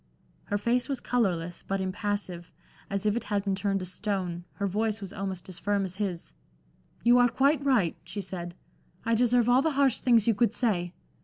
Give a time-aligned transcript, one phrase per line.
[0.45, 2.51] Her face was colorless, but impassive,
[2.89, 5.97] as if it had been turned to stone, her voice was almost as firm as
[5.97, 6.33] his.
[7.03, 8.55] "You are quite right," she said.
[9.05, 10.93] "I deserve all the harsh things you could say.